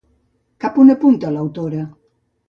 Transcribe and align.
Cap 0.63 0.79
a 0.79 0.81
on 0.83 0.93
apunta 0.93 1.33
l'autora? 1.35 1.83